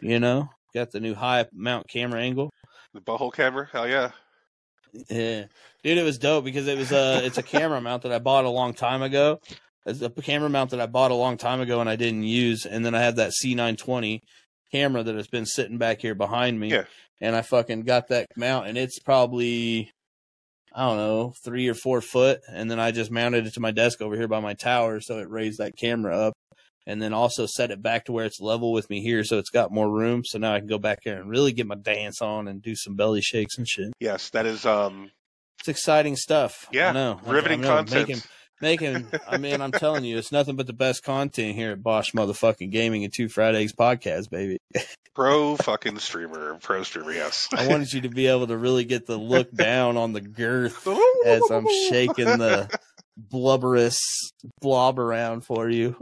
[0.00, 2.50] You know, got the new high mount camera angle.
[2.94, 4.12] The butthole camera, hell yeah.
[4.92, 5.44] Yeah,
[5.82, 8.44] dude, it was dope because it was a it's a camera mount that I bought
[8.44, 9.40] a long time ago.
[9.86, 12.66] It's a camera mount that I bought a long time ago and I didn't use,
[12.66, 14.20] and then I have that C920
[14.72, 16.70] camera that has been sitting back here behind me.
[16.70, 16.84] Yeah.
[17.20, 19.90] And I fucking got that mount, and it's probably
[20.72, 23.70] I don't know three or four foot, and then I just mounted it to my
[23.72, 26.34] desk over here by my tower, so it raised that camera up,
[26.86, 29.50] and then also set it back to where it's level with me here, so it's
[29.50, 30.22] got more room.
[30.24, 32.74] So now I can go back there and really get my dance on and do
[32.74, 33.92] some belly shakes and shit.
[34.00, 35.10] Yes, that is um
[35.60, 36.66] It's exciting stuff.
[36.72, 37.20] Yeah, know.
[37.26, 37.76] Riveting I know.
[37.76, 38.08] content.
[38.08, 38.22] Making,
[38.60, 39.20] making.
[39.28, 42.70] I mean, I'm telling you, it's nothing but the best content here at Bosch Motherfucking
[42.70, 44.58] Gaming and Two Fried Eggs podcast, baby.
[45.14, 47.48] pro fucking streamer, pro streamer, yes.
[47.52, 50.86] I wanted you to be able to really get the look down on the girth
[51.26, 52.70] as I'm shaking the
[53.16, 53.98] blubberous
[54.60, 55.96] blob around for you.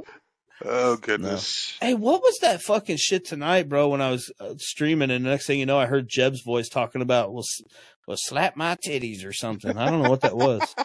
[0.64, 1.76] Oh goodness.
[1.80, 3.88] Hey, what was that fucking shit tonight, bro?
[3.88, 6.68] When I was uh, streaming, and the next thing you know, I heard Jeb's voice
[6.68, 7.62] talking about "well, s-
[8.06, 9.76] well, slap my titties" or something.
[9.78, 10.74] I don't know what that was.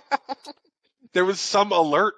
[1.13, 2.15] There was some alert,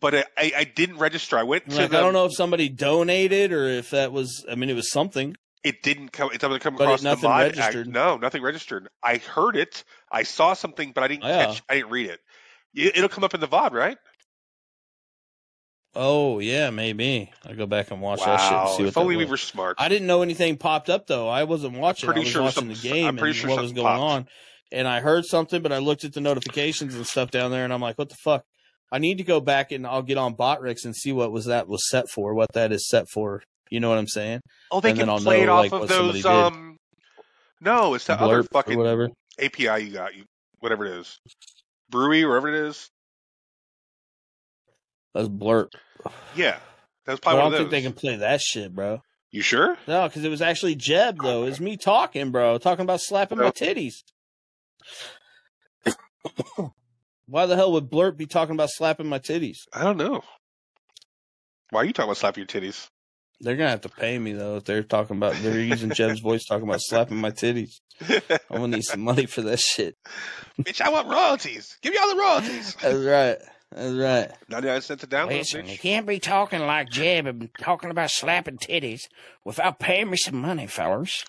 [0.00, 1.36] but I, I, I didn't register.
[1.36, 4.42] I went to Like, the, I don't know if somebody donated or if that was.
[4.50, 5.36] I mean, it was something.
[5.62, 6.30] It didn't come.
[6.32, 7.42] It doesn't come But it- across the nothing mod.
[7.42, 7.88] registered.
[7.88, 8.88] I, no, nothing registered.
[9.02, 9.84] I heard it.
[10.10, 11.44] I saw something, but I didn't Oh, yeah.
[11.46, 11.62] catch.
[11.68, 12.20] I didn't read it.
[12.74, 12.96] it.
[12.96, 13.98] It'll come up in the VOD, right?
[15.98, 17.32] Oh yeah, maybe.
[17.46, 18.76] I go back and watch that shit and wow.
[18.76, 19.76] see what If only we were smart.
[19.78, 21.26] I didn't know anything popped up though.
[21.26, 22.06] I wasn't watching.
[22.06, 23.96] pretty I was sure watching the game I'm pretty and sure what was something going
[23.98, 24.12] popped.
[24.12, 24.28] on.
[24.72, 27.72] And I heard something, but I looked at the notifications and stuff down there, and
[27.72, 28.44] I'm like, "What the fuck?"
[28.92, 31.66] I need to go back and I'll get on Botrix and see what was that
[31.66, 33.42] was set for, what that is set for.
[33.70, 34.40] You know what I'm saying?
[34.70, 36.52] oh, they and can play it know, off like, of what somebody those.
[36.52, 36.76] Um,
[37.60, 39.08] no, it's that other Blurp fucking or whatever.
[39.40, 40.14] API you got.
[40.14, 40.24] You
[40.60, 41.18] whatever it is,
[41.90, 42.90] Brewy, wherever it is.
[45.16, 45.72] That's blurt.
[46.34, 46.58] Yeah,
[47.06, 47.40] that's probably.
[47.40, 49.00] I don't think they can play that shit, bro.
[49.30, 49.78] You sure?
[49.88, 51.44] No, because it was actually Jeb though.
[51.44, 53.50] It was me talking, bro, talking about slapping my oh.
[53.50, 54.02] titties.
[57.26, 59.60] Why the hell would Blurt be talking about slapping my titties?
[59.72, 60.20] I don't know.
[61.70, 62.88] Why are you talking about slapping your titties?
[63.40, 66.44] They're gonna have to pay me though if they're talking about they're using Jeb's voice
[66.44, 67.80] talking about slapping my titties.
[68.50, 69.96] I'm gonna need some money for that shit.
[70.60, 71.78] Bitch, I want royalties.
[71.80, 72.76] Give me all the royalties.
[72.82, 73.38] That's right.
[73.72, 74.30] That's right.
[74.48, 78.58] 99 cents a download, Listen, you can't be talking like Jeb and talking about slapping
[78.58, 79.02] titties
[79.44, 81.24] without paying me some money, fellers.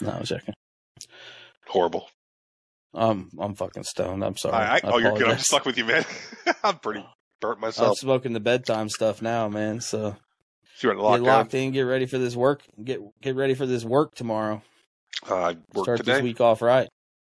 [0.00, 0.54] No, I was joking.
[1.66, 2.08] Horrible.
[2.94, 4.24] I'm I'm fucking stoned.
[4.24, 4.54] I'm sorry.
[4.54, 5.22] I, I, oh, you're good.
[5.28, 5.38] I'm apologize.
[5.38, 6.04] just fucking with you, man.
[6.64, 7.04] I'm pretty
[7.40, 7.88] burnt myself.
[7.88, 9.80] I'm smoking the bedtime stuff now, man.
[9.80, 10.16] So
[10.80, 11.22] You're in get lockdown.
[11.26, 12.62] locked in, get ready for this work.
[12.82, 14.62] Get get ready for this work tomorrow.
[15.28, 16.12] Uh, I worked Start today.
[16.14, 16.88] this week off right.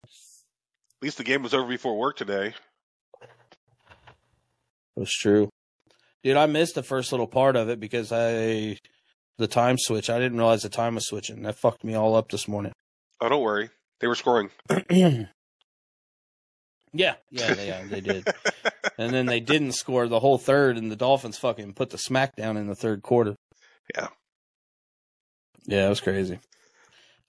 [0.04, 2.52] At least the game was over before work today.
[4.96, 5.48] That's true.
[6.22, 8.78] Dude, I missed the first little part of it because I
[9.38, 10.08] the time switch.
[10.10, 11.42] I didn't realize the time was switching.
[11.42, 12.72] That fucked me all up this morning.
[13.20, 13.70] Oh, don't worry.
[14.00, 14.50] They were scoring.
[14.90, 15.26] yeah,
[16.92, 17.14] yeah,
[17.54, 18.28] they, yeah, they did.
[18.98, 22.56] And then they didn't score the whole third, and the Dolphins fucking put the smackdown
[22.56, 23.36] in the third quarter.
[23.94, 24.08] Yeah.
[25.66, 26.38] Yeah, it was crazy.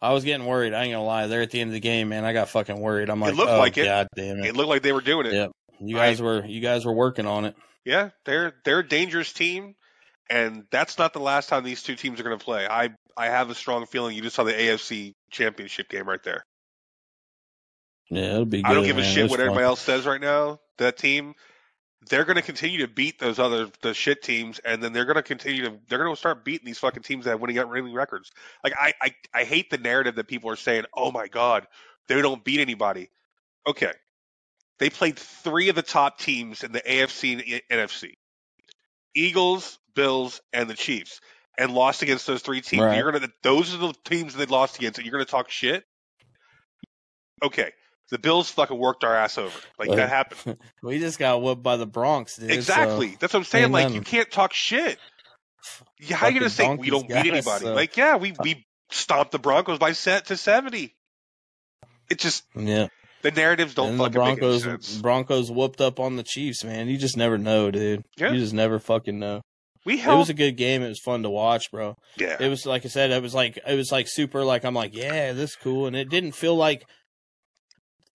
[0.01, 0.73] I was getting worried.
[0.73, 1.27] I ain't gonna lie.
[1.27, 3.09] There at the end of the game, man, I got fucking worried.
[3.09, 3.83] I'm like, It looked oh like it.
[3.83, 4.45] god damn it.
[4.45, 5.33] It looked like they were doing it.
[5.33, 5.47] Yeah.
[5.79, 7.55] You guys were you guys were working on it.
[7.85, 9.75] Yeah, they're they're a dangerous team,
[10.29, 12.67] and that's not the last time these two teams are going to play.
[12.67, 16.45] I I have a strong feeling you just saw the AFC Championship game right there.
[18.09, 18.61] Yeah, it'll be.
[18.61, 19.09] Good, I don't give a man.
[19.09, 19.47] It shit what fun.
[19.47, 20.59] everybody else says right now.
[20.77, 21.33] That team,
[22.09, 25.15] they're going to continue to beat those other the shit teams, and then they're going
[25.15, 27.93] to continue to they're going to start beating these fucking teams that have winning winning
[27.93, 28.31] records.
[28.63, 31.67] Like I, I I hate the narrative that people are saying, "Oh my god,
[32.07, 33.09] they don't beat anybody."
[33.65, 33.91] Okay,
[34.79, 38.13] they played three of the top teams in the AFC and NFC:
[39.15, 41.19] Eagles, Bills, and the Chiefs,
[41.57, 42.83] and lost against those three teams.
[42.83, 42.97] Right.
[42.97, 45.83] You're gonna those are the teams that they lost against, and you're gonna talk shit.
[47.43, 47.71] Okay,
[48.09, 49.57] The Bills fucking worked our ass over.
[49.77, 50.57] Like Like, that happened.
[50.83, 52.49] We just got whooped by the Bronx, dude.
[52.49, 53.15] so- Exactly.
[53.19, 53.71] That's what I'm saying.
[53.71, 54.97] Like you can't talk shit.
[56.11, 57.65] How you gonna say we don't beat got us, anybody?
[57.65, 60.95] so- Like yeah, we we stomped the Broncos by set to seventy.
[62.09, 62.87] It just yeah.
[63.23, 64.97] The narratives don't and the fucking make Broncos any sense.
[65.01, 66.87] Broncos whooped up on the Chiefs, man.
[66.87, 68.03] You just never know, dude.
[68.17, 68.31] Yeah.
[68.31, 69.41] You just never fucking know.
[69.85, 70.81] We It was a good game.
[70.83, 71.95] It was fun to watch, bro.
[72.17, 72.35] yeah.
[72.39, 74.93] It was like I said, it was like it was like super like I'm like,
[74.95, 75.87] yeah, this is cool.
[75.87, 76.85] And it didn't feel like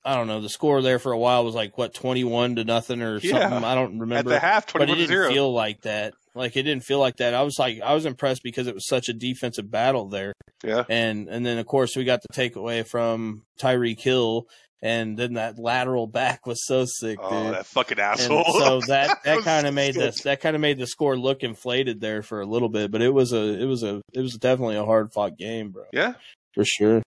[0.04, 2.64] I don't know, the score there for a while was like what, twenty one to
[2.64, 3.38] nothing or Yeah.
[3.40, 3.64] something.
[3.64, 4.32] I don't remember.
[4.34, 5.28] At the half, but it didn't zero.
[5.30, 6.12] feel like that.
[6.34, 7.34] Like it didn't feel like that.
[7.34, 10.32] I was like I was impressed because it was such a defensive battle there.
[10.64, 10.84] yeah.
[10.88, 14.44] And and then of course we got the takeaway from Tyreek Hill
[14.82, 17.28] and then that lateral back was so sick, dude.
[17.30, 18.44] Oh, that fucking And asshole.
[18.58, 22.00] so that that kind of made this that kind of made the score look inflated
[22.00, 24.76] there for a little bit, but it was a it was a it was definitely
[24.76, 26.14] a hard fought game, bro, Yeah.
[26.54, 27.02] for sure.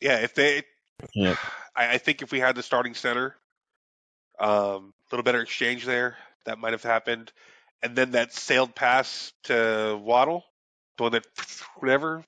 [0.00, 0.18] Yeah.
[0.18, 0.62] If they,
[1.14, 1.36] Yeah.
[1.76, 3.36] I, I think if we had the starting center,
[4.38, 4.48] um,
[5.10, 7.32] a little better exchange there, that might have happened.
[7.82, 10.44] And then that sailed pass to Waddle,
[10.98, 11.26] the one that
[11.78, 12.24] whatever.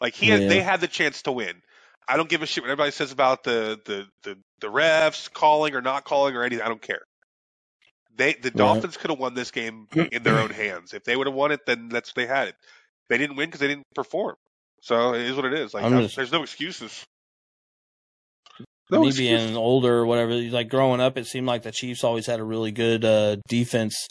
[0.00, 1.62] Like he, had, they had the chance to win.
[2.08, 5.74] I don't give a shit what everybody says about the the the, the refs calling
[5.74, 6.64] or not calling or anything.
[6.64, 7.00] I don't care.
[8.16, 10.94] They the Dolphins could have won this game in their own hands.
[10.94, 12.54] If they would have won it, then that's they had it.
[13.08, 14.36] They didn't win because they didn't perform.
[14.82, 15.74] So it is what it is.
[15.74, 17.04] Like I'm I'm- just- there's no excuses.
[18.88, 19.46] No Me excuses.
[19.46, 22.44] being older or whatever, like growing up, it seemed like the Chiefs always had a
[22.44, 24.06] really good uh, defense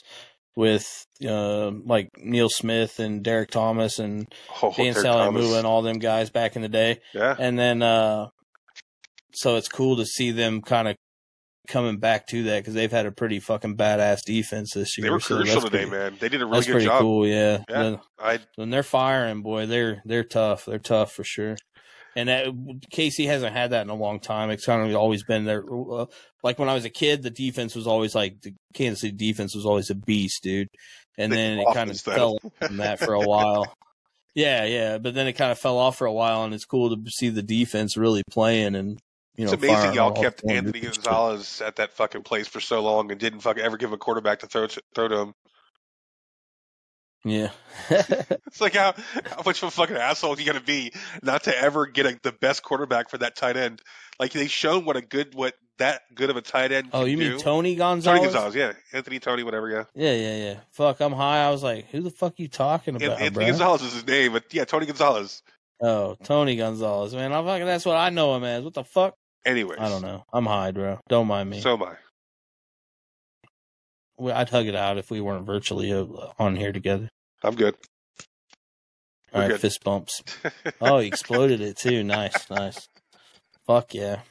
[0.55, 4.27] with uh, like Neil Smith and Derrick Thomas and
[4.61, 6.99] Oh, Dan Derek Saleaumua and all them guys back in the day.
[7.13, 7.35] Yeah.
[7.37, 8.27] and then uh
[9.33, 10.95] so it's cool to see them kind of
[11.67, 15.07] coming back to that because they've had a pretty fucking badass defense this year.
[15.07, 16.15] They were so crucial today, pretty, man.
[16.19, 17.01] They did a really That's good pretty job.
[17.01, 17.63] cool, yeah.
[17.69, 17.95] Yeah.
[18.19, 20.65] I when they're firing, boy, they're they're tough.
[20.65, 21.57] They're tough for sure.
[22.15, 22.45] And that,
[22.93, 24.49] KC hasn't had that in a long time.
[24.49, 25.63] It's kind of always been there.
[26.43, 29.53] Like when I was a kid, the defense was always like the Kansas City defense
[29.53, 30.69] was always a beast, dude.
[31.17, 33.73] And The then it kind of fell from that for a while.
[34.33, 36.95] Yeah, yeah, but then it kind of fell off for a while, and it's cool
[36.95, 38.99] to see the defense really playing and
[39.37, 39.53] you know.
[39.53, 40.81] it's amazing y'all kept Anthony.
[40.81, 44.39] Gonzalez at that fucking place for so long and didn't fucking ever give a quarterback
[44.39, 45.33] to throw to, throw to him.
[47.25, 47.49] Yeah,
[47.89, 48.93] It's like how
[49.25, 52.19] how much of a fucking asshole you going to be not to ever get a,
[52.21, 53.81] the best quarterback for that tight end.
[54.19, 56.89] Like they shown what a good what that good of a tight end.
[56.93, 57.31] oh, you do.
[57.31, 58.19] mean Tony Gonzalez?
[58.19, 58.55] Tony Gonzalez?
[58.55, 59.69] Yeah, Anthony Tony, whatever.
[59.69, 60.59] Yeah, Yeah, yeah, yeah.
[60.71, 61.43] Fuck, I'm high.
[61.43, 63.45] I was like, who the fuck you talking about, Anthony bro?
[63.47, 65.41] Gonzalez is his name, but yeah, Tony Gonzalez.
[65.81, 67.33] Oh, Tony Gonzalez, man.
[67.33, 67.65] I'm fucking.
[67.65, 68.63] That's what I know him as.
[68.63, 69.15] What the fuck?
[69.45, 70.23] Anyways, I don't know.
[70.31, 70.99] I'm high, bro.
[71.09, 71.59] Don't mind me.
[71.59, 71.95] So am I.
[74.33, 76.05] I'd hug it out if we weren't virtually uh,
[76.39, 77.09] on here together.
[77.45, 77.75] I'm good.
[79.33, 79.61] All We're right, good.
[79.61, 80.23] fist bumps.
[80.81, 82.03] Oh, he exploded it too.
[82.03, 82.87] Nice, nice.
[83.67, 84.21] Fuck yeah.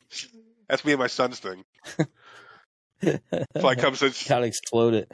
[0.69, 1.65] That's me and my son's thing.
[3.03, 5.13] If I come since Gotta explode it.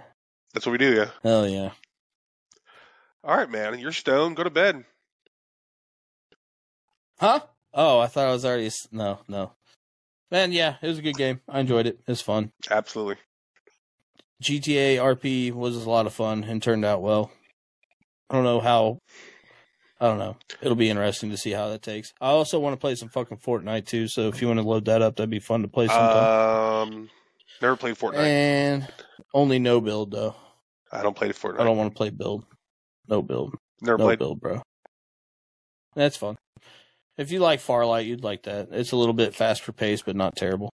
[0.55, 0.95] that's what we do.
[0.95, 1.11] Yeah.
[1.23, 1.71] Hell yeah.
[3.25, 3.79] All right, man.
[3.79, 4.37] You're stoned.
[4.37, 4.85] Go to bed.
[7.19, 7.41] Huh?
[7.75, 8.71] Oh, I thought I was already.
[8.93, 9.53] No, no.
[10.31, 11.41] Man, yeah, it was a good game.
[11.49, 11.99] I enjoyed it.
[12.07, 12.53] It was fun.
[12.71, 13.17] Absolutely.
[14.43, 17.31] GTA RP was a lot of fun and turned out well.
[18.31, 18.99] I don't know how.
[20.01, 20.37] I don't know.
[20.63, 22.15] It'll be interesting to see how that takes.
[22.21, 24.09] I also want to play some fucking Fortnite too.
[24.09, 26.89] So if you want to load that up, that'd be fun to play sometime.
[26.89, 27.11] Um,
[27.61, 28.17] never played Fortnite.
[28.17, 28.89] and
[29.35, 30.35] only no build though.
[30.91, 31.61] I don't play Fortnite.
[31.61, 32.45] I don't want to play build.
[33.09, 33.55] No build.
[33.83, 34.19] never no played.
[34.21, 34.63] build, bro.
[35.95, 36.37] That's fun.
[37.19, 38.69] If you like Farlight, you'd like that.
[38.71, 40.71] It's a little bit faster paced, but not terrible.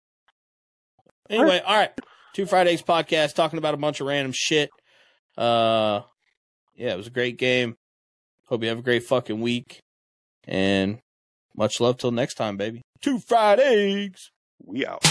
[1.31, 1.93] Anyway, all right.
[2.35, 4.69] Two Fridays podcast talking about a bunch of random shit.
[5.39, 6.03] Uh,
[6.75, 7.77] yeah, it was a great game.
[8.47, 9.81] Hope you have a great fucking week,
[10.47, 10.99] and
[11.57, 12.83] much love till next time, baby.
[13.01, 14.31] Two fried eggs.
[14.63, 15.05] We out.